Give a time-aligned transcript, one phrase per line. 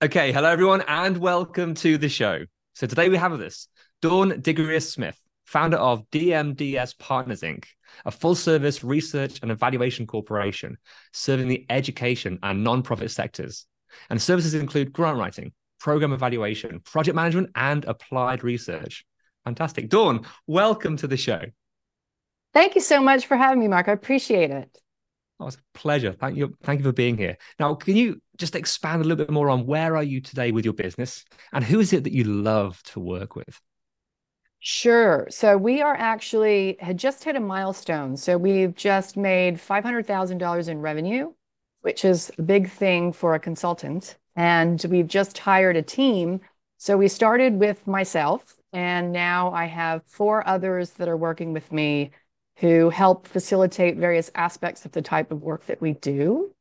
[0.00, 2.44] Okay, hello everyone, and welcome to the show.
[2.74, 3.66] So today we have with us
[4.00, 7.64] Dawn Digrius Smith, founder of DMDS Partners Inc.,
[8.04, 10.76] a full-service research and evaluation corporation
[11.12, 13.66] serving the education and non-profit sectors.
[14.08, 19.04] And services include grant writing, program evaluation, project management, and applied research.
[19.44, 19.88] Fantastic.
[19.88, 21.42] Dawn, welcome to the show.
[22.54, 23.88] Thank you so much for having me, Mark.
[23.88, 24.78] I appreciate it.
[25.40, 26.12] Oh, it's a pleasure.
[26.12, 26.56] Thank you.
[26.62, 27.36] Thank you for being here.
[27.60, 30.64] Now, can you just expand a little bit more on where are you today with
[30.64, 33.60] your business and who is it that you love to work with?
[34.60, 35.28] Sure.
[35.30, 38.16] So we are actually had just hit a milestone.
[38.16, 41.32] So we've just made $500,000 in revenue,
[41.82, 44.16] which is a big thing for a consultant.
[44.34, 46.40] And we've just hired a team.
[46.76, 51.72] So we started with myself, and now I have four others that are working with
[51.72, 52.10] me
[52.60, 56.52] who help facilitate various aspects of the type of work that we do.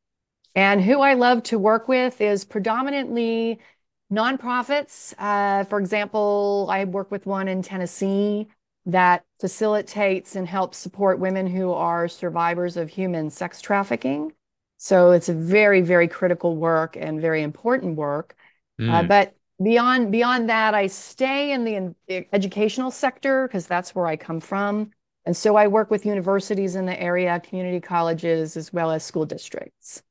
[0.55, 3.59] And who I love to work with is predominantly
[4.11, 5.13] nonprofits.
[5.17, 8.47] Uh, for example, I work with one in Tennessee
[8.85, 14.31] that facilitates and helps support women who are survivors of human sex trafficking.
[14.77, 18.35] So it's a very, very critical work and very important work.
[18.79, 19.07] Uh, Mm.
[19.07, 24.39] but beyond beyond that, I stay in the educational sector because that's where I come
[24.39, 24.91] from.
[25.27, 29.25] And so I work with universities in the area, community colleges, as well as school
[29.25, 30.01] districts.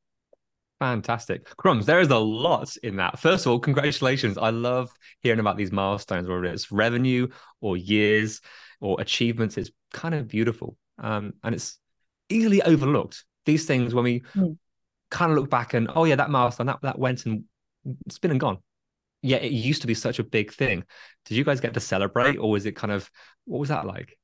[0.78, 1.46] Fantastic.
[1.56, 3.18] Crumbs, there is a lot in that.
[3.18, 4.36] First of all, congratulations.
[4.36, 7.28] I love hearing about these milestones, whether it's revenue
[7.62, 8.42] or years
[8.82, 9.56] or achievements.
[9.56, 10.76] It's kind of beautiful.
[10.98, 11.78] Um, and it's
[12.28, 13.24] easily overlooked.
[13.46, 14.58] These things, when we Mm.
[15.10, 17.44] kind of look back and, oh, yeah, that milestone, that, that went and
[18.04, 18.58] it's been and gone.
[19.22, 20.84] Yeah, it used to be such a big thing.
[21.24, 23.10] Did you guys get to celebrate or was it kind of,
[23.46, 24.18] what was that like?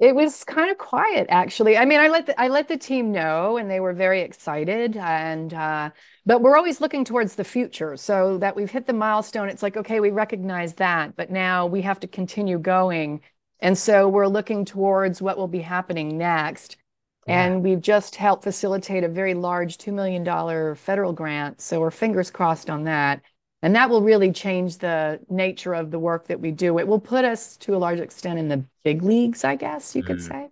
[0.00, 1.76] It was kind of quiet, actually.
[1.76, 4.96] I mean, I let the, I let the team know, and they were very excited.
[4.96, 5.90] And uh,
[6.24, 9.50] but we're always looking towards the future, so that we've hit the milestone.
[9.50, 13.20] It's like, okay, we recognize that, but now we have to continue going.
[13.60, 16.78] And so we're looking towards what will be happening next.
[17.26, 17.44] Yeah.
[17.44, 21.60] And we've just helped facilitate a very large $2 million federal grant.
[21.60, 23.20] So we're fingers crossed on that.
[23.62, 26.78] And that will really change the nature of the work that we do.
[26.78, 30.02] It will put us to a large extent in the big leagues, I guess you
[30.02, 30.28] could Mm.
[30.28, 30.48] say.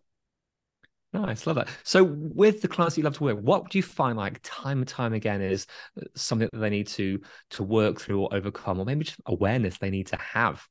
[1.15, 1.69] Nice, love that.
[1.85, 4.87] So, with the clients you love to work, what do you find like time and
[4.89, 5.67] time again is
[5.97, 7.21] uh, something that they need to
[7.51, 10.67] to work through or overcome, or maybe just awareness they need to have,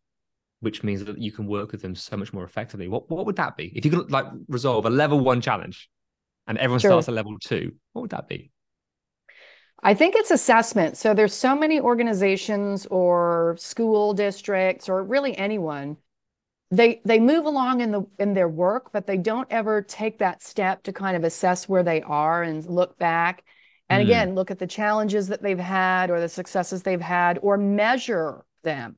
[0.60, 2.88] which means that you can work with them so much more effectively.
[2.88, 3.74] What what would that be?
[3.76, 5.90] If you could like resolve a level one challenge,
[6.46, 6.92] and everyone Sure.
[6.92, 8.52] starts at level two, what would that be?
[9.84, 10.98] I think it's assessment.
[10.98, 15.98] So there's so many organizations or school districts or really anyone.
[16.72, 20.44] They they move along in the in their work, but they don't ever take that
[20.44, 23.44] step to kind of assess where they are and look back.
[23.90, 24.06] And Mm.
[24.06, 28.46] again, look at the challenges that they've had or the successes they've had or measure
[28.64, 28.98] them.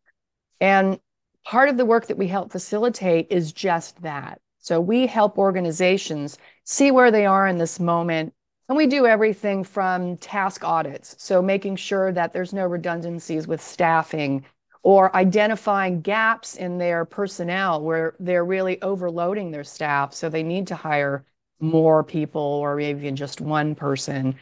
[0.62, 1.00] And
[1.46, 4.42] part of the work that we help facilitate is just that.
[4.60, 8.34] So we help organizations see where they are in this moment
[8.70, 13.62] and we do everything from task audits, so making sure that there's no redundancies with
[13.62, 14.46] staffing
[14.84, 20.14] or identifying gaps in their personnel where they're really overloading their staff.
[20.14, 21.26] So they need to hire
[21.60, 24.36] more people or maybe even just one person.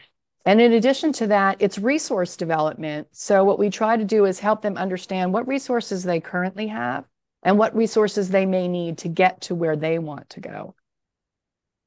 [0.44, 3.08] And in addition to that, it's resource development.
[3.12, 7.04] So what we try to do is help them understand what resources they currently have
[7.42, 10.74] and what resources they may need to get to where they want to go.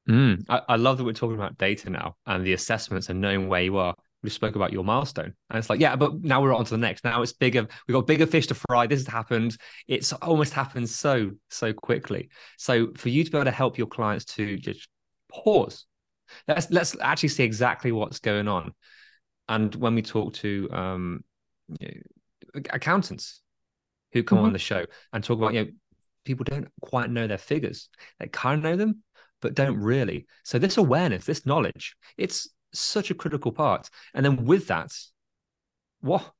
[0.08, 3.48] Mm, I, I love that we're talking about data now and the assessments and knowing
[3.48, 3.94] where you are.
[4.22, 6.78] We spoke about your milestone, and it's like, yeah, but now we're on to the
[6.78, 7.02] next.
[7.02, 7.66] Now it's bigger.
[7.88, 8.86] We've got bigger fish to fry.
[8.86, 9.56] This has happened.
[9.88, 12.28] It's almost happened so so quickly.
[12.56, 14.86] So for you to be able to help your clients to just
[15.28, 15.86] pause
[16.48, 18.72] Let's let's actually see exactly what's going on.
[19.48, 21.24] And when we talk to um,
[22.70, 23.40] accountants
[24.12, 24.46] who come mm-hmm.
[24.46, 25.70] on the show and talk about, you know,
[26.24, 27.88] people don't quite know their figures.
[28.18, 29.02] They kind of know them,
[29.42, 30.26] but don't really.
[30.44, 33.90] So this awareness, this knowledge, it's such a critical part.
[34.14, 34.92] And then with that,
[36.00, 36.32] what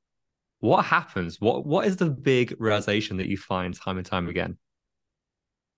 [0.59, 1.39] what happens?
[1.39, 4.57] What what is the big realization that you find time and time again?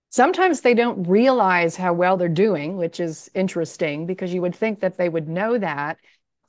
[0.10, 4.80] Sometimes they don't realize how well they're doing, which is interesting because you would think
[4.80, 5.98] that they would know that.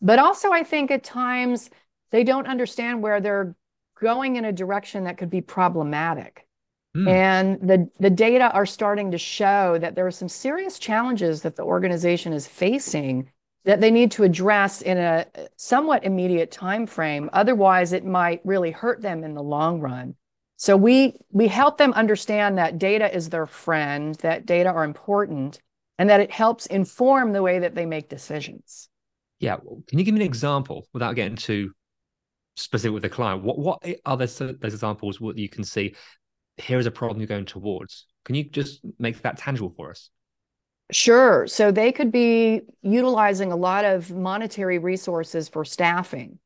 [0.01, 1.71] But also, I think at times
[2.11, 3.57] they don't understand where they're
[4.01, 6.46] going in a direction that could be problematic.
[6.97, 7.09] Mm.
[7.09, 11.55] And the, the data are starting to show that there are some serious challenges that
[11.55, 13.31] the organization is facing
[13.65, 15.27] that they need to address in a
[15.57, 17.29] somewhat immediate time frame.
[17.33, 20.15] Otherwise, it might really hurt them in the long run.
[20.57, 25.61] So we we help them understand that data is their friend, that data are important,
[25.99, 28.89] and that it helps inform the way that they make decisions.
[29.39, 29.57] Yeah,
[29.89, 31.73] can you give me an example without getting too
[32.55, 33.43] specific with the client?
[33.43, 35.21] What what are those, those examples?
[35.21, 35.95] What you can see
[36.57, 38.07] here is a problem you're going towards.
[38.25, 40.11] Can you just make that tangible for us?
[40.93, 41.47] Sure.
[41.47, 46.39] So they could be utilizing a lot of monetary resources for staffing.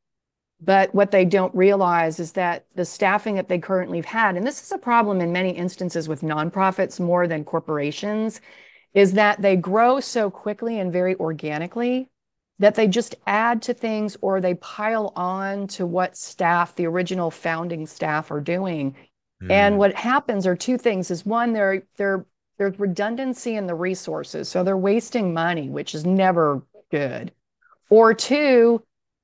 [0.62, 4.46] But what they don't realize is that the staffing that they currently have had, and
[4.46, 8.40] this is a problem in many instances with nonprofits more than corporations,
[8.92, 12.10] is that they grow so quickly and very organically
[12.58, 17.30] that they just add to things or they pile on to what staff, the original
[17.30, 18.94] founding staff, are doing.
[19.42, 19.50] Mm.
[19.50, 22.26] And what happens are two things: is one, they're they're
[22.58, 27.32] there's redundancy in the resources, so they're wasting money, which is never good.
[27.88, 28.82] Or two,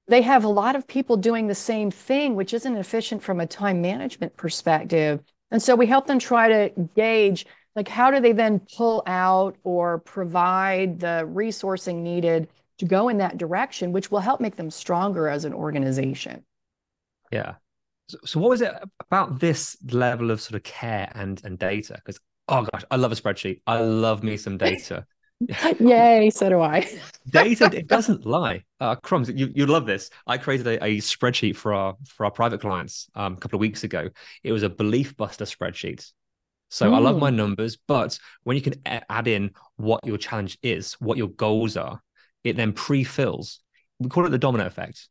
[0.09, 3.47] they have a lot of people doing the same thing, which isn't efficient from a
[3.47, 5.21] time management perspective.
[5.51, 7.47] And so we help them try to gauge
[7.77, 12.49] like how do they then pull out or provide the resourcing needed
[12.79, 16.43] to go in that direction, which will help make them stronger as an organization.
[17.31, 17.57] Yeah.
[18.09, 21.95] So, so what was it about this level of sort of care and and data?
[21.95, 23.61] Because oh gosh, I love a spreadsheet.
[23.67, 25.07] I love me some data.
[25.81, 26.89] Yay, so do I.
[27.29, 28.65] Data it doesn't lie.
[28.81, 30.09] Uh, crumbs, you you love this.
[30.27, 33.61] I created a, a spreadsheet for our for our private clients um, a couple of
[33.61, 34.09] weeks ago.
[34.43, 36.11] It was a belief buster spreadsheet.
[36.69, 36.93] So.
[36.93, 41.17] I love my numbers, but when you can add in what your challenge is, what
[41.17, 42.03] your goals are,
[42.43, 43.61] it then pre-fills.
[44.01, 45.09] We call it the domino effect.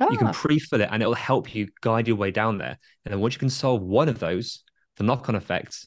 [0.00, 0.08] Ah.
[0.10, 0.32] You can ah.
[0.32, 2.78] pre-fill it, and it will help you guide your way down there.
[3.04, 4.64] And then once you can solve one of those,
[4.96, 5.86] the knock-on effect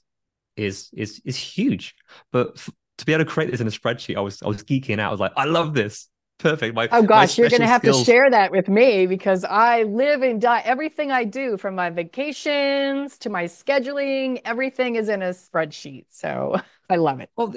[0.58, 1.96] is is is huge.
[2.32, 2.58] But
[2.98, 5.10] to be able to create this in a spreadsheet, I was I was geeking out.
[5.10, 6.08] I was like, I love this.
[6.38, 6.76] Perfect.
[6.76, 8.00] My, oh gosh, you're gonna have skills...
[8.00, 10.62] to share that with me because I live and die.
[10.66, 16.06] Everything I do, from my vacations to my scheduling, everything is in a spreadsheet.
[16.10, 16.60] So
[16.90, 17.30] I love it.
[17.38, 17.56] Well,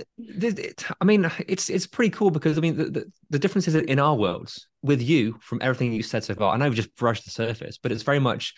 [1.00, 3.98] I mean, it's it's pretty cool because I mean, the, the, the difference is in
[3.98, 6.54] our worlds with you from everything you said so far.
[6.54, 8.54] I know we just brushed the surface, but it's very much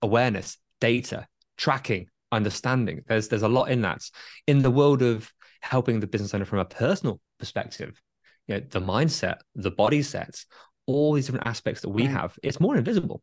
[0.00, 1.26] awareness, data,
[1.58, 3.02] tracking, understanding.
[3.06, 4.00] There's there's a lot in that.
[4.46, 5.30] In the world of
[5.60, 8.00] helping the business owner from a personal perspective,
[8.48, 10.46] you know, the mindset, the body sets,
[10.86, 12.10] all these different aspects that we right.
[12.10, 13.22] have, it's more invisible.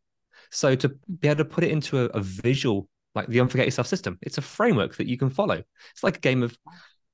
[0.50, 0.88] So to
[1.20, 4.38] be able to put it into a, a visual, like the Unforget Yourself system, it's
[4.38, 5.62] a framework that you can follow.
[5.92, 6.56] It's like a game of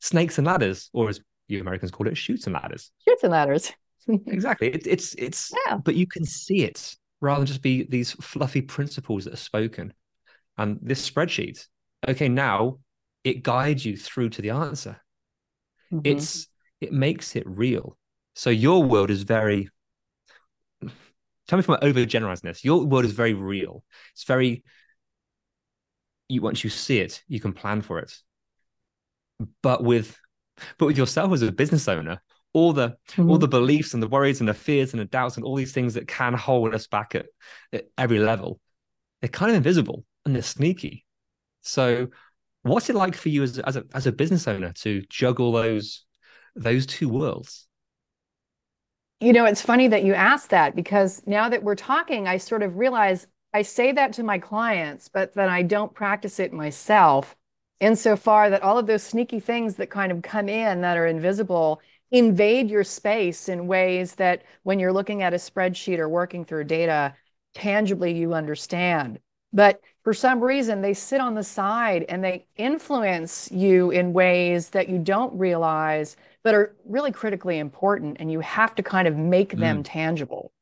[0.01, 2.91] snakes and ladders, or as you Americans call it, chutes and ladders.
[3.05, 3.73] Chutes and ladders.
[4.27, 4.69] exactly.
[4.69, 5.77] It, it's it's yeah.
[5.77, 9.95] but you can see it rather than just be these fluffy principles that are spoken.
[10.59, 11.67] And this spreadsheet
[12.07, 12.79] okay, now
[13.25, 15.01] it guides you through to the answer.
[15.93, 16.01] Mm-hmm.
[16.05, 16.49] It's
[16.81, 17.97] it makes it real.
[18.35, 19.69] So your world is very
[21.49, 22.65] tell me from an over generousness.
[22.65, 23.85] Your world is very real.
[24.13, 24.65] It's very
[26.29, 28.17] you once you see it, you can plan for it.
[29.63, 30.19] But with
[30.79, 32.23] but with yourself as a business owner,
[32.53, 33.31] all the mm-hmm.
[33.31, 35.73] all the beliefs and the worries and the fears and the doubts and all these
[35.73, 37.27] things that can hold us back at,
[37.73, 38.61] at every level,
[39.21, 41.05] they're kind of invisible and they're sneaky.
[41.63, 42.09] So,
[42.63, 46.05] what's it like for you as as a as a business owner to juggle those
[46.55, 47.67] those two worlds?
[49.23, 52.65] You know, it's funny that you asked that because now that we're talking, I sort
[52.65, 57.37] of realize I say that to my clients, but then I don't practice it myself
[57.79, 61.81] insofar that all of those sneaky things that kind of come in that are invisible
[62.11, 66.65] invade your space in ways that when you're looking at a spreadsheet or working through
[66.65, 67.15] data,
[67.55, 69.21] tangibly you understand.
[69.53, 74.71] But for some reason, they sit on the side and they influence you in ways
[74.71, 78.17] that you don't realize, but are really critically important.
[78.21, 79.87] And you have to kind of make them mm.
[79.87, 80.53] tangible.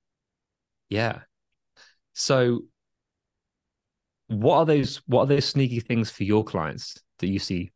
[0.89, 1.21] Yeah.
[2.13, 2.63] So,
[4.29, 4.97] what are those?
[5.07, 7.73] What are those sneaky things for your clients that you see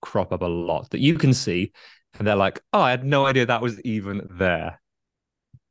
[0.00, 1.72] crop up a lot that you can see
[2.18, 4.80] and they're like, "Oh, I had no idea that was even there."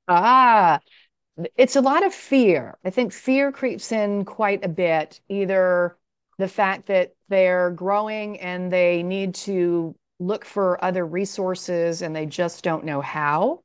[0.07, 0.79] Ah,
[1.55, 2.77] it's a lot of fear.
[2.83, 5.19] I think fear creeps in quite a bit.
[5.29, 5.97] Either
[6.37, 12.25] the fact that they're growing and they need to look for other resources and they
[12.25, 13.61] just don't know how.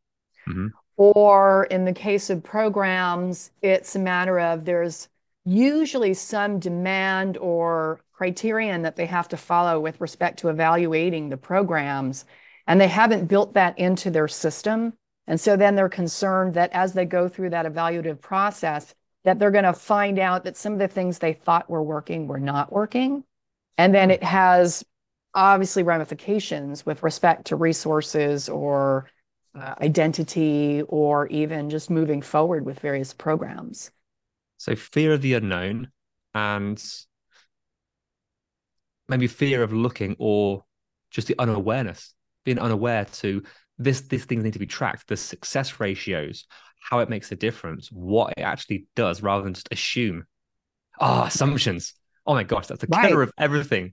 [0.48, 0.68] Mm-hmm.
[0.96, 5.08] Or in the case of programs, it's a matter of there's
[5.44, 11.36] usually some demand or criterion that they have to follow with respect to evaluating the
[11.36, 12.24] programs,
[12.66, 14.92] and they haven't built that into their system.
[15.26, 18.94] And so then they're concerned that as they go through that evaluative process,
[19.24, 22.26] that they're going to find out that some of the things they thought were working
[22.26, 23.24] were not working.
[23.78, 24.84] And then it has
[25.34, 29.08] obviously ramifications with respect to resources or
[29.54, 33.90] uh, identity or even just moving forward with various programs.
[34.58, 35.90] So, fear of the unknown
[36.34, 36.82] and
[39.08, 40.64] maybe fear of looking or
[41.10, 43.42] just the unawareness, being unaware to
[43.78, 46.46] this, these things need to be tracked, the success ratios,
[46.80, 50.24] how it makes a difference, what it actually does, rather than just assume.
[51.00, 51.94] Ah, oh, assumptions.
[52.26, 53.08] Oh my gosh, that's the right.
[53.08, 53.92] killer of everything.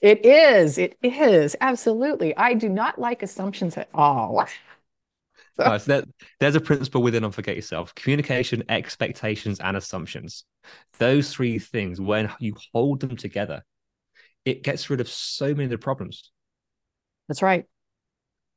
[0.00, 0.78] It is.
[0.78, 1.56] It is.
[1.60, 2.36] Absolutely.
[2.36, 4.46] I do not like assumptions at all.
[5.58, 6.04] so there,
[6.40, 10.44] there's a principle within Unforget Yourself communication, expectations, and assumptions.
[10.98, 13.62] Those three things, when you hold them together,
[14.44, 16.30] it gets rid of so many of the problems.
[17.28, 17.64] That's right.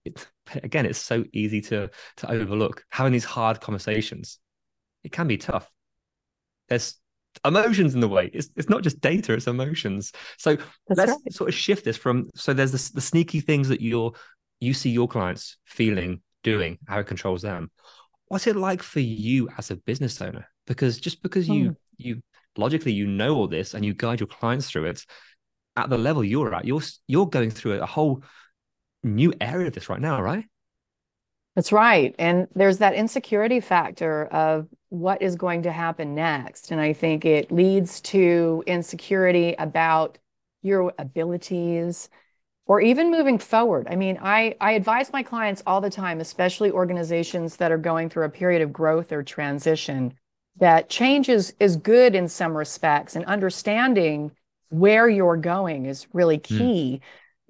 [0.06, 0.28] It,
[0.64, 4.40] again, it's so easy to to overlook having these hard conversations.
[5.04, 5.70] It can be tough.
[6.68, 6.96] There's
[7.46, 8.30] emotions in the way.
[8.34, 10.12] It's it's not just data; it's emotions.
[10.38, 11.34] So That's let's right.
[11.34, 12.30] sort of shift this from.
[12.36, 14.14] So there's this, the sneaky things that you're
[14.60, 17.72] you see your clients feeling, doing, how it controls them.
[18.28, 20.48] What's it like for you as a business owner?
[20.66, 21.74] Because just because you hmm.
[21.98, 22.22] you
[22.58, 25.06] logically you know all this and you guide your clients through it,
[25.76, 28.24] at the level you're at, you're you're going through a whole
[29.04, 30.46] new area of this right now, right?
[31.58, 32.14] That's right.
[32.20, 36.70] And there's that insecurity factor of what is going to happen next.
[36.70, 40.20] And I think it leads to insecurity about
[40.62, 42.10] your abilities
[42.68, 43.88] or even moving forward.
[43.90, 48.12] I mean, I, I advise my clients all the time, especially organizations that are going
[48.12, 50.14] through a period of growth or transition,
[50.58, 54.30] that change is, is good in some respects and understanding
[54.70, 56.58] where you're going is really hmm.
[56.58, 57.02] key.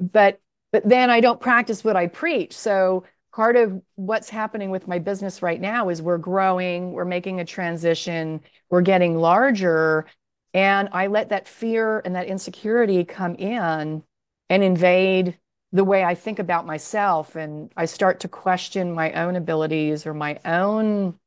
[0.02, 0.12] Mm.
[0.14, 0.40] But
[0.72, 2.56] but then I don't practice what I preach.
[2.56, 3.06] So
[3.38, 7.46] part of what's happening with my business right now is we're growing, we're making a
[7.46, 8.42] transition,
[8.72, 10.08] we're getting larger.
[10.56, 14.02] And I let that fear and that insecurity come in
[14.50, 15.38] and invade
[15.72, 17.36] the way I think about myself.
[17.36, 21.20] And I start to question my own abilities or my own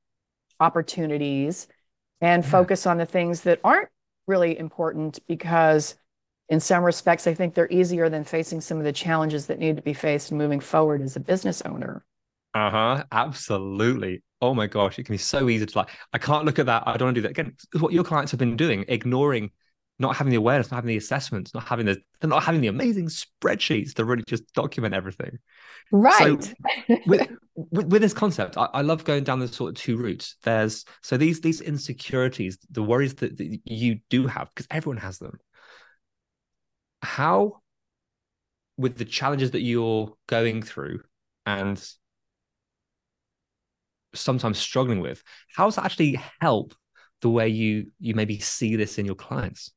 [0.59, 1.69] opportunities
[2.21, 2.51] and yeah.
[2.51, 3.89] focus on the things that aren't
[4.27, 5.95] really important because
[6.51, 9.77] in some respects, I think they're easier than facing some of the challenges that need
[9.77, 12.05] to be faced moving forward as a business owner.
[12.53, 13.05] Uh huh.
[13.13, 14.23] Absolutely.
[14.43, 16.83] Oh my gosh, it can be so easy to like, I can't look at that.
[16.87, 17.39] I don't want to do that.
[17.39, 19.53] Again, what your clients have been doing, ignoring,
[20.01, 23.09] not having the awareness, not having the assessments, not having the, not having the amazing
[23.09, 25.39] spreadsheets to really just document everything.
[25.93, 26.43] Right.
[26.43, 26.55] So
[27.07, 30.37] with, with, with this concept, I, I, love going down the sort of two routes.
[30.43, 35.19] There's so these these insecurities, the worries that, that you do have, because everyone has
[35.19, 35.39] them.
[37.03, 37.61] How,
[38.77, 41.03] with the challenges that you're going through
[41.47, 41.83] and
[44.15, 45.23] sometimes struggling with,
[45.55, 46.75] how does that actually help
[47.21, 49.73] the way you you maybe see this in your clients?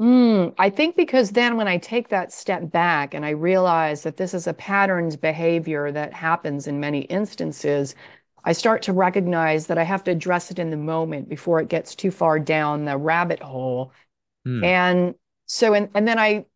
[0.00, 4.16] Mm, I think because then when I take that step back and I realize that
[4.16, 7.96] this is a patterned behavior that happens in many instances,
[8.44, 11.68] I start to recognize that I have to address it in the moment before it
[11.68, 13.92] gets too far down the rabbit hole.
[14.46, 14.64] Mm.
[14.64, 15.14] And
[15.48, 16.46] so, and, and then I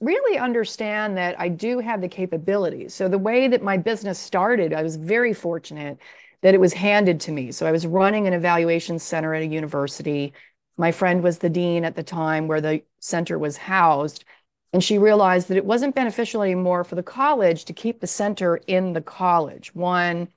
[0.00, 2.94] really understand that I do have the capabilities.
[2.94, 5.98] So the way that my business started, I was very fortunate
[6.42, 7.50] that it was handed to me.
[7.50, 10.32] So I was running an evaluation center at a university
[10.76, 14.24] my friend was the dean at the time where the center was housed.
[14.72, 18.56] And she realized that it wasn't beneficial anymore for the college to keep the center
[18.66, 19.74] in the college.
[19.74, 20.28] One,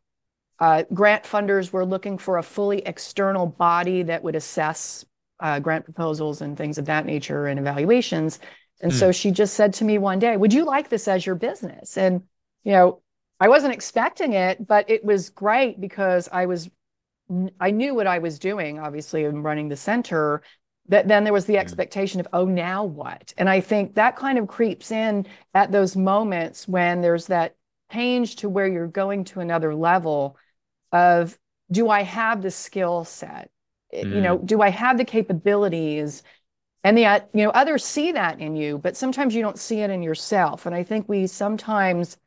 [0.59, 5.03] uh, grant funders were looking for a fully external body that would assess
[5.39, 8.39] uh, grant proposals and things of that nature and evaluations.
[8.81, 8.95] And mm.
[8.95, 9.11] so hmm.
[9.11, 11.97] she just said to me one day, Would you like this as your business?
[11.97, 12.23] And,
[12.63, 13.01] you know,
[13.39, 16.69] I wasn't expecting it, but it was great because I was
[17.59, 20.41] I knew what I was doing, obviously, in running the center.
[20.87, 21.61] That then there was the mm-hmm.
[21.61, 23.33] expectation of, oh, now what?
[23.37, 27.55] And I think that kind of creeps in at those moments when there's that
[27.91, 30.35] change to where you're going to another level
[30.91, 31.37] of,
[31.71, 33.51] do I have the skill set?
[33.93, 34.15] Mm.
[34.15, 34.45] You know, mm.
[34.45, 36.23] do I have the capabilities?
[36.83, 39.81] and the uh, you know others see that in you but sometimes you don't see
[39.81, 42.17] it in yourself and i think we sometimes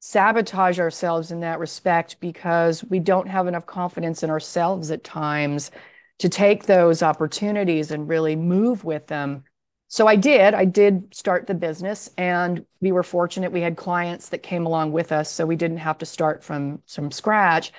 [0.00, 5.70] sabotage ourselves in that respect because we don't have enough confidence in ourselves at times
[6.18, 9.42] to take those opportunities and really move with them
[9.88, 14.28] so i did i did start the business and we were fortunate we had clients
[14.28, 17.72] that came along with us so we didn't have to start from from scratch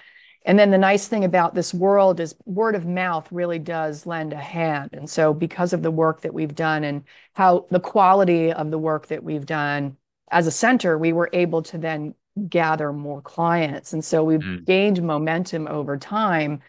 [0.46, 4.31] and then the nice thing about this world is word of mouth really does lend
[4.31, 4.91] a hand.
[4.93, 7.03] And so, because of the work that we've done and
[7.34, 9.98] how the quality of the work that we've done
[10.31, 12.15] as a center, we were able to then
[12.48, 13.91] gather more clients.
[13.91, 14.65] And so, we've mm.
[14.65, 16.62] gained momentum over time.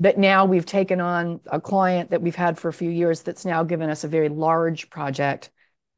[0.00, 3.44] But now we've taken on a client that we've had for a few years that's
[3.44, 5.50] now given us a very large project.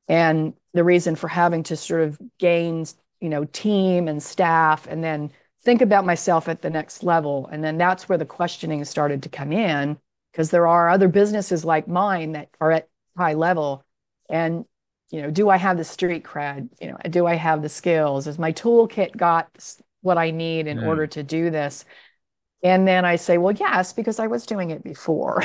[0.09, 2.87] And the reason for having to sort of gain,
[3.21, 7.49] you know, team and staff and then think about myself at the next level.
[7.53, 9.99] And then that's where the questioning started to come in
[10.33, 13.85] because there are other businesses like mine that are at high level.
[14.29, 14.65] And,
[15.11, 16.69] you know, do I have the street cred?
[16.81, 18.27] You know, do I have the skills?
[18.27, 19.49] Is my toolkit got
[20.03, 20.87] what I need in mm.
[20.87, 21.85] order to do this?
[22.63, 25.43] And then I say, well, yes, because I was doing it before.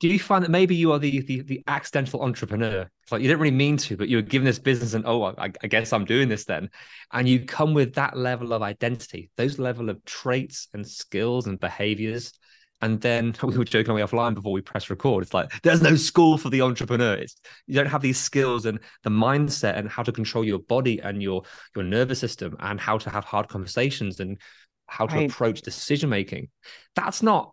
[0.00, 2.88] Do you find that maybe you are the, the, the accidental entrepreneur?
[3.02, 5.24] It's like you didn't really mean to, but you were given this business, and oh,
[5.24, 6.70] I, I guess I'm doing this then.
[7.12, 11.60] And you come with that level of identity, those level of traits and skills and
[11.60, 12.32] behaviors.
[12.80, 15.22] And then we were joking away offline before we press record.
[15.22, 17.14] It's like there's no school for the entrepreneur.
[17.14, 21.00] It's, you don't have these skills and the mindset and how to control your body
[21.00, 21.42] and your
[21.76, 24.38] your nervous system and how to have hard conversations and
[24.86, 25.30] how to right.
[25.30, 26.48] approach decision making.
[26.96, 27.52] That's not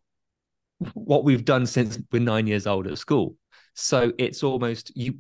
[0.94, 3.36] what we've done since we're nine years old at school.
[3.74, 5.20] So it's almost you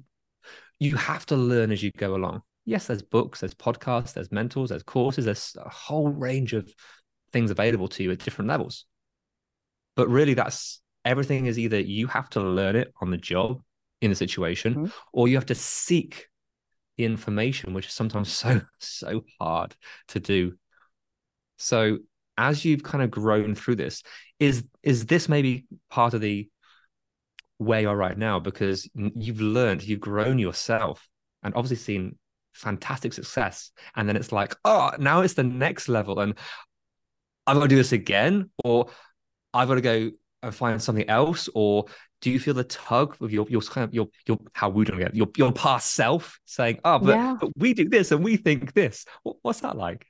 [0.79, 2.41] you have to learn as you go along.
[2.65, 6.71] Yes, there's books, there's podcasts, there's mentors, there's courses, there's a whole range of
[7.31, 8.85] things available to you at different levels.
[9.95, 13.61] But really, that's everything is either you have to learn it on the job
[14.01, 14.91] in the situation, mm-hmm.
[15.13, 16.27] or you have to seek
[16.97, 19.75] the information, which is sometimes so, so hard
[20.09, 20.53] to do
[21.57, 21.97] so
[22.37, 24.03] as you've kind of grown through this,
[24.39, 26.49] is is this maybe part of the
[27.57, 31.07] where you're right now because you've learned, you've grown yourself,
[31.43, 32.17] and obviously seen
[32.53, 36.35] fantastic success, and then it's like, oh, now it's the next level, and
[37.45, 38.89] I've got to do this again, or
[39.53, 40.11] I've got to go
[40.43, 41.85] and find something else, or
[42.21, 44.99] do you feel the tug of your your kind of your your how we don't
[44.99, 47.35] get your your past self saying, oh, but, yeah.
[47.39, 49.05] but we do this and we think this.
[49.41, 50.05] What's that like?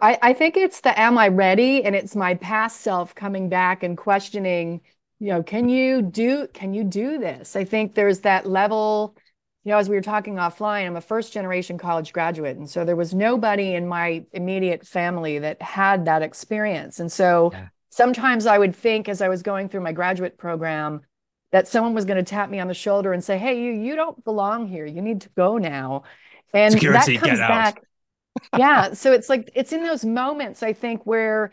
[0.00, 1.84] I, I think it's the am I ready?
[1.84, 4.80] And it's my past self coming back and questioning,
[5.18, 7.56] you know, can you do can you do this?
[7.56, 9.16] I think there's that level,
[9.64, 12.56] you know, as we were talking offline, I'm a first generation college graduate.
[12.56, 17.00] And so there was nobody in my immediate family that had that experience.
[17.00, 17.68] And so yeah.
[17.90, 21.00] sometimes I would think as I was going through my graduate program
[21.50, 23.96] that someone was going to tap me on the shoulder and say, Hey, you you
[23.96, 24.86] don't belong here.
[24.86, 26.04] You need to go now.
[26.54, 27.82] And Security, that comes back
[28.56, 28.92] yeah.
[28.92, 31.50] So it's like, it's in those moments, I think, where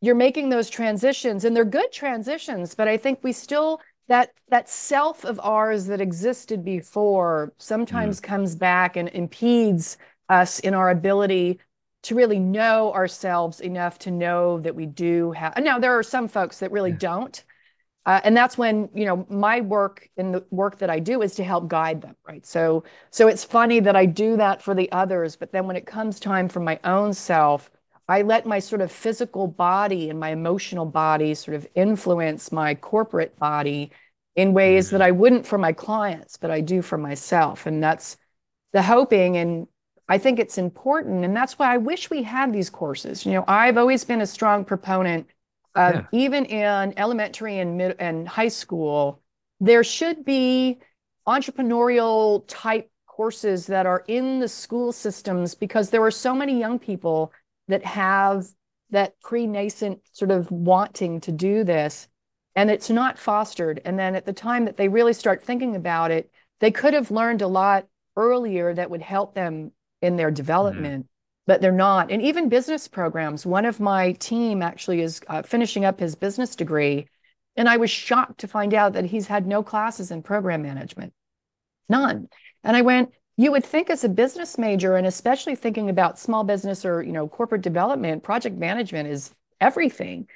[0.00, 4.68] you're making those transitions and they're good transitions, but I think we still, that that
[4.68, 8.24] self of ours that existed before sometimes mm.
[8.24, 9.98] comes back and impedes
[10.28, 11.60] us in our ability
[12.02, 16.28] to really know ourselves enough to know that we do have now there are some
[16.28, 16.96] folks that really yeah.
[16.98, 17.44] don't
[18.08, 21.34] uh, and that's when you know my work and the work that i do is
[21.34, 22.44] to help guide them right?
[22.44, 25.86] So so it's funny that i do that for the others but then when it
[25.86, 27.70] comes time for my own self
[28.08, 32.74] i let my sort of physical body and my emotional body sort of influence my
[32.74, 33.92] corporate body
[34.34, 34.98] in ways mm-hmm.
[34.98, 37.66] that i wouldn't for my clients but i do for myself.
[37.66, 38.16] And that's
[38.72, 39.66] the hoping and
[40.08, 41.24] i think it's important.
[41.24, 43.26] And that's why i wish we had these courses.
[43.26, 45.26] You know i've always been a strong proponent
[45.78, 46.06] uh, yeah.
[46.12, 49.22] Even in elementary and mid and high school,
[49.60, 50.78] there should be
[51.26, 56.78] entrepreneurial type courses that are in the school systems because there are so many young
[56.78, 57.32] people
[57.68, 58.46] that have
[58.90, 62.08] that pre-nascent sort of wanting to do this
[62.54, 66.10] and it's not fostered and then at the time that they really start thinking about
[66.10, 67.86] it they could have learned a lot
[68.16, 70.34] earlier that would help them in their mm-hmm.
[70.34, 71.06] development
[71.48, 72.10] but they're not.
[72.10, 73.46] And even business programs.
[73.46, 77.08] One of my team actually is uh, finishing up his business degree.
[77.56, 81.14] And I was shocked to find out that he's had no classes in program management,
[81.88, 82.28] none.
[82.62, 86.44] And I went, you would think as a business major, and especially thinking about small
[86.44, 90.28] business or you know corporate development, project management is everything.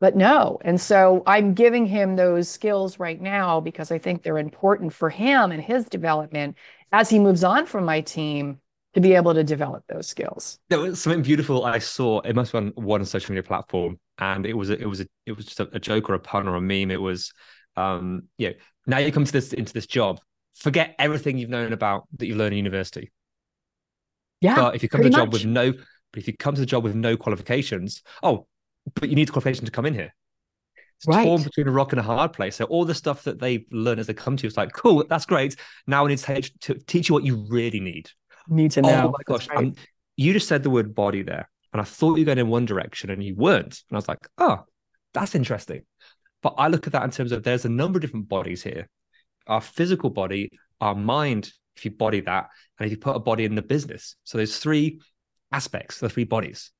[0.00, 0.58] But no.
[0.64, 5.10] And so I'm giving him those skills right now because I think they're important for
[5.10, 6.56] him and his development
[6.90, 8.60] as he moves on from my team
[8.94, 10.58] to be able to develop those skills.
[10.68, 12.20] There was something beautiful I saw.
[12.20, 15.06] It must have been one social media platform, and it was a, it was a,
[15.26, 16.90] it was just a, a joke or a pun or a meme.
[16.90, 17.32] It was
[17.76, 18.54] um, you know,
[18.86, 20.20] now you come to this into this job,
[20.54, 23.10] forget everything you've known about that you learned in university.
[24.40, 24.56] Yeah.
[24.56, 26.66] But if you come to the job with no, but if you come to the
[26.66, 28.46] job with no qualifications, oh,
[28.94, 30.14] but you need qualifications to come in here.
[30.96, 32.56] It's torn between a rock and a hard place.
[32.56, 35.04] So all the stuff that they learn as they come to you, it's like, cool,
[35.08, 35.56] that's great.
[35.86, 38.10] Now I need to teach you what you really need.
[38.48, 39.08] Need to know.
[39.08, 39.48] Oh my gosh.
[39.48, 39.76] right.
[40.16, 41.48] You just said the word body there.
[41.72, 43.82] And I thought you were going in one direction and you weren't.
[43.88, 44.60] And I was like, oh,
[45.12, 45.82] that's interesting.
[46.42, 48.88] But I look at that in terms of there's a number of different bodies here.
[49.46, 53.44] Our physical body, our mind, if you body that, and if you put a body
[53.44, 54.14] in the business.
[54.24, 55.00] So there's three
[55.50, 56.70] aspects, the three bodies.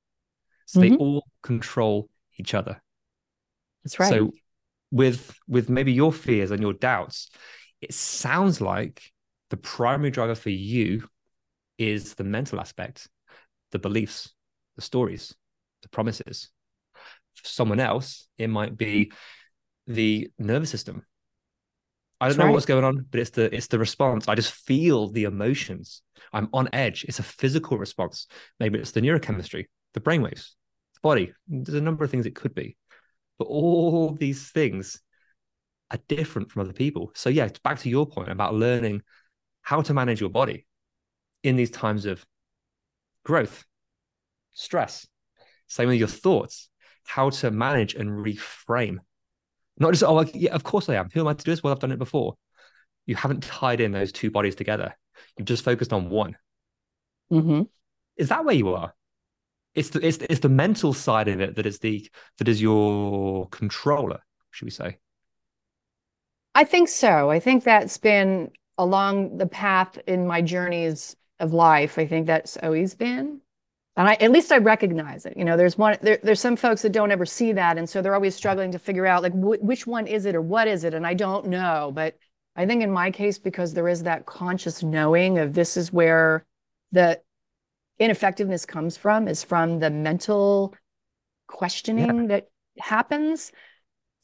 [0.67, 1.01] So they Mhm.
[1.01, 2.81] all control each other.
[3.83, 4.09] That's right.
[4.11, 4.33] So
[4.91, 7.31] with with maybe your fears and your doubts,
[7.81, 9.13] it sounds like
[9.51, 11.09] the primary driver for you
[11.79, 13.09] is the mental aspect,
[13.73, 14.33] the beliefs,
[14.77, 15.35] the stories,
[15.83, 16.51] the promises.
[17.35, 19.13] For someone else, it might be
[19.87, 21.05] the nervous system.
[22.21, 22.55] I don't That's know right.
[22.55, 24.29] what's going on, but it's the it's the response.
[24.29, 26.03] I just feel the emotions.
[26.33, 27.05] I'm on edge.
[27.05, 28.29] It's a physical response.
[28.61, 30.53] Maybe it's the neurochemistry, the brainwaves,
[30.95, 31.33] the body.
[31.49, 32.77] There's a number of things it could be.
[33.39, 35.01] But all these things
[35.91, 37.11] are different from other people.
[37.15, 39.03] So yeah, back to your point about learning
[39.63, 40.67] how to manage your body
[41.45, 42.27] in these times of
[43.25, 43.65] growth,
[44.53, 45.07] stress.
[45.69, 46.69] Same with your thoughts,
[47.05, 48.99] how to manage and reframe.
[49.79, 51.11] Not just, oh, like, yeah, of course I am.
[51.13, 51.63] Who am I to do this?
[51.63, 52.35] Well, I've done it before.
[53.07, 54.95] You haven't tied in those two bodies together.
[55.37, 56.37] You've just focused on one.
[57.31, 57.67] hmm
[58.17, 58.95] Is that where you are?
[59.75, 63.49] It's the it's, it's the mental side of it that is the that is your
[63.49, 64.99] controller, should we say?
[66.55, 67.31] I think so.
[67.31, 71.99] I think that's been along the path in my journeys of life.
[71.99, 73.41] I think that's always been.
[73.97, 75.37] And I, at least I recognize it.
[75.37, 77.79] You know, there's one, there, there's some folks that don't ever see that.
[77.79, 80.41] And so they're always struggling to figure out like, wh- which one is it or
[80.41, 80.95] what is it?
[80.95, 81.93] And I don't know.
[81.95, 82.17] But
[82.57, 86.45] I think in my case, because there is that conscious knowing of this is where
[86.91, 87.21] the
[88.01, 90.75] ineffectiveness comes from, is from the mental
[91.47, 93.53] questioning that happens.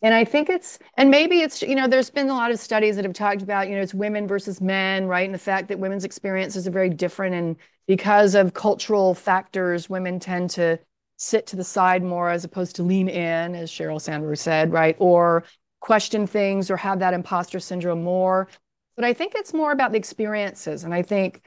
[0.02, 2.96] And I think it's, and maybe it's, you know, there's been a lot of studies
[2.96, 5.26] that have talked about, you know, it's women versus men, right?
[5.26, 7.34] And the fact that women's experiences are very different.
[7.34, 10.78] And because of cultural factors, women tend to
[11.16, 14.96] sit to the side more as opposed to lean in, as Sheryl Sandberg said, right?
[14.98, 15.44] Or
[15.80, 18.48] question things or have that imposter syndrome more.
[18.96, 20.84] But I think it's more about the experiences.
[20.84, 21.42] And I think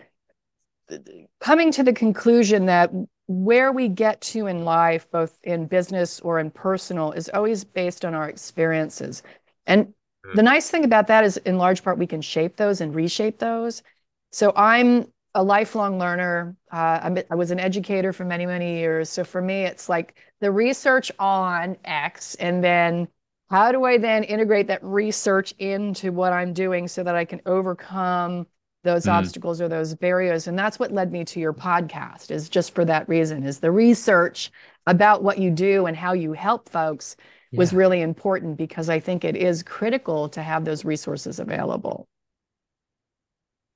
[1.40, 2.92] coming to the conclusion that
[3.28, 8.04] where we get to in life, both in business or in personal, is always based
[8.06, 9.24] on our experiences.
[9.66, 9.94] And
[10.36, 13.40] the nice thing about that is, in large part, we can shape those and reshape
[13.40, 13.84] those.
[14.32, 16.56] So I'm a lifelong learner.
[16.72, 19.10] Uh, I'm, I was an educator for many, many years.
[19.10, 23.08] So for me, it's like the research on X, and then
[23.50, 27.42] how do I then integrate that research into what I'm doing so that I can
[27.46, 28.48] overcome
[28.84, 29.14] those Mm.
[29.14, 32.86] obstacles or those barriers and that's what led me to your podcast is just for
[32.86, 34.52] that reason is the research
[34.88, 37.16] about what you do and how you help folks
[37.54, 42.08] was really important because i think it is critical to have those resources available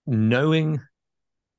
[0.05, 0.81] knowing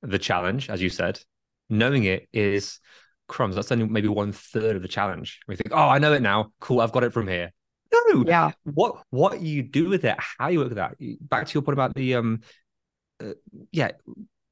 [0.03, 1.21] the challenge, as you said,
[1.69, 2.81] knowing it is
[3.27, 3.55] crumbs.
[3.55, 5.41] That's only maybe one third of the challenge.
[5.47, 6.53] We think, oh, I know it now.
[6.61, 7.53] Cool, I've got it from here.
[7.93, 10.97] No, yeah what what you do with it, how you work with that.
[11.21, 12.41] Back to your point about the um,
[13.23, 13.35] uh,
[13.73, 13.93] yeah,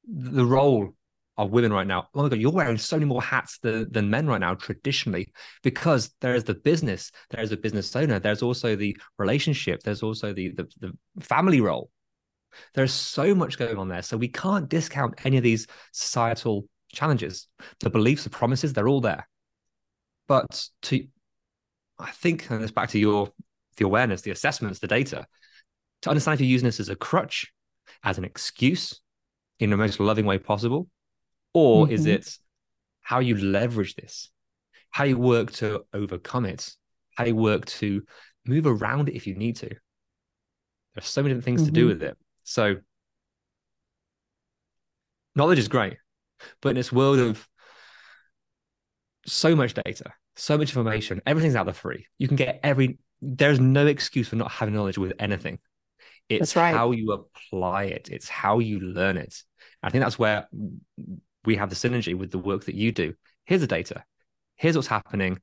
[0.06, 0.94] the role
[1.38, 2.08] of women right now.
[2.14, 5.32] Oh my god, you're wearing so many more hats than, than men right now traditionally
[5.62, 10.02] because there is the business, there is a business owner, there's also the relationship, there's
[10.02, 11.90] also the the, the family role.
[12.74, 17.48] There's so much going on there, so we can't discount any of these societal challenges.
[17.80, 19.28] The beliefs, the promises, they're all there.
[20.26, 21.06] But to
[21.98, 23.30] I think, and it's back to your
[23.76, 25.26] the awareness, the assessments, the data,
[26.02, 27.52] to understand if you're using this as a crutch,
[28.02, 29.00] as an excuse
[29.58, 30.88] in the most loving way possible,
[31.54, 32.14] or is Mhm.
[32.14, 32.38] it
[33.00, 34.30] how you leverage this,
[34.90, 36.76] how you work to overcome it,
[37.16, 38.04] how you work to
[38.44, 39.70] move around it if you need to.
[40.94, 41.88] There's so many different things to do Mhm.
[41.88, 42.18] with it.
[42.44, 42.76] So
[45.34, 45.98] knowledge is great,
[46.60, 47.48] but in this world of
[49.26, 52.06] so much data, so much information, everything's out there free.
[52.18, 55.58] You can get every there's no excuse for not having knowledge with anything.
[56.28, 56.74] It's right.
[56.74, 59.42] how you apply it, it's how you learn it.
[59.82, 60.48] I think that's where
[61.44, 63.14] we have the synergy with the work that you do.
[63.44, 64.04] Here's the data.
[64.56, 65.40] Here's what's happening.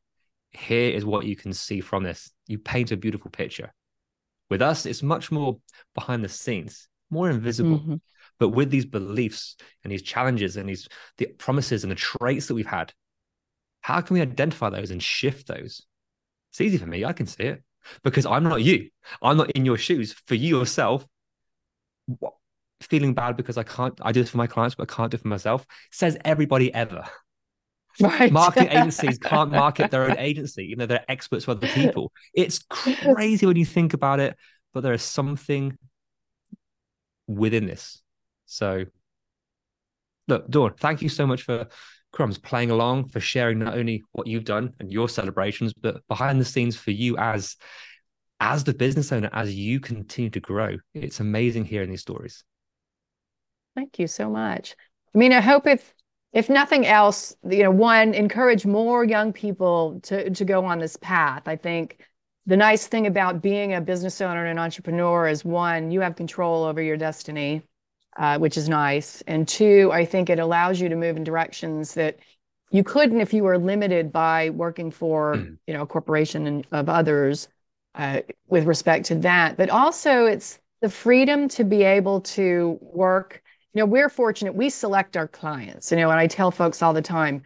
[0.52, 2.32] Here is what you can see from this.
[2.48, 3.74] You paint a beautiful picture.
[4.50, 5.60] With us, it's much more
[5.96, 7.80] behind the scenes, more invisible.
[7.80, 8.02] Mhm.
[8.40, 12.56] But with these beliefs and these challenges and these the promises and the traits that
[12.56, 12.94] we've had,
[13.82, 15.86] how can we identify those and shift those?
[16.52, 17.06] It's easy for me.
[17.06, 17.64] I can see it.
[18.04, 18.90] Because I'm not you.
[19.22, 20.14] I'm not in your shoes.
[20.28, 21.06] For you yourself,
[22.06, 22.34] what,
[22.82, 25.16] feeling bad because I can't, I do this for my clients, but I can't do
[25.16, 27.06] it for myself, says everybody ever.
[28.00, 28.32] Right.
[28.32, 32.12] Marketing agencies can't market their own agency, even though they're experts for other people.
[32.34, 34.36] It's crazy when you think about it,
[34.74, 35.78] but there is something
[37.28, 38.02] within this.
[38.46, 38.86] So,
[40.28, 41.68] look, Dawn, thank you so much for
[42.14, 46.40] crumbs playing along, for sharing not only what you've done and your celebrations, but behind
[46.40, 47.58] the scenes for you as
[48.40, 50.78] as the business owner, as you continue to grow.
[50.94, 52.44] It's amazing hearing these stories.
[53.76, 54.76] Thank you so much.
[55.14, 55.94] I mean, I hope if
[56.34, 60.98] if nothing else, you know, one, encourage more young people to, to go on this
[60.98, 61.44] path.
[61.46, 62.00] I think
[62.48, 66.16] the nice thing about being a business owner and an entrepreneur is one, you have
[66.16, 67.62] control over your destiny,
[68.38, 69.22] which is nice.
[69.28, 72.18] And two, I think it allows you to move in directions that
[72.72, 75.58] you couldn't if you were limited by working for, mm.
[75.68, 77.48] you know, a corporation and, of others
[77.96, 79.58] uh, with respect to that.
[79.58, 84.54] But also it's the freedom to be able to work you know, we're fortunate.
[84.54, 87.44] We select our clients, you know, and I tell folks all the time,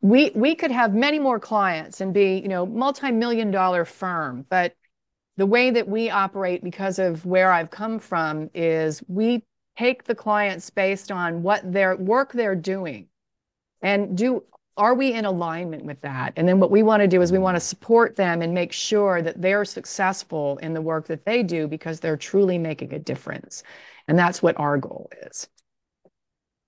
[0.00, 4.74] we we could have many more clients and be, you know, multi-million dollar firm, but
[5.36, 9.44] the way that we operate because of where I've come from is we
[9.78, 13.06] take the clients based on what their work they're doing
[13.82, 14.42] and do
[14.76, 17.38] are we in alignment with that and then what we want to do is we
[17.38, 17.42] mm.
[17.42, 21.42] want to support them and make sure that they're successful in the work that they
[21.42, 23.62] do because they're truly making a difference
[24.06, 25.48] and that's what our goal is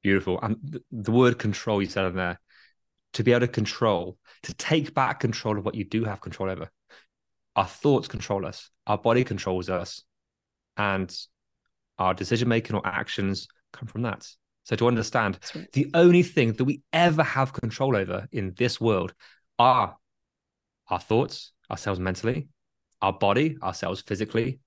[0.03, 0.39] Beautiful.
[0.43, 2.41] And the word control you said in there,
[3.15, 6.49] to be able to control, to take back control of what you do have control
[6.49, 6.71] over.
[7.57, 10.03] Our thoughts control us, our body controls us,
[10.77, 11.15] and
[12.01, 14.27] our decision making or actions come from that.
[14.65, 15.71] So to understand, right.
[15.73, 19.15] the only thing that we ever have control over in this world
[19.59, 19.97] are
[20.89, 22.49] our thoughts, ourselves mentally,
[23.01, 24.59] our body, ourselves physically,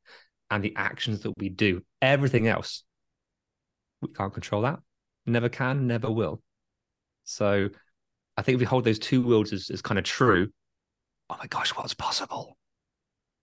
[0.49, 1.81] and the actions that we do.
[2.01, 2.83] Everything else,
[4.01, 4.79] we can't control that
[5.25, 6.41] never can, never will.
[7.23, 7.69] So
[8.37, 10.49] I think if we hold those two worlds as, as kind of true,
[11.29, 12.57] oh my gosh, what's possible?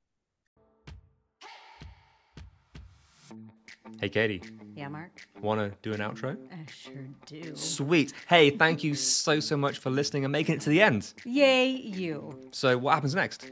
[3.99, 4.43] Hey, Katie.
[4.75, 5.27] Yeah, Mark.
[5.41, 6.37] Want to do an outro?
[6.51, 6.93] I sure
[7.25, 7.55] do.
[7.55, 8.13] Sweet.
[8.27, 11.13] Hey, thank you so, so much for listening and making it to the end.
[11.25, 12.49] Yay, you.
[12.51, 13.51] So, what happens next?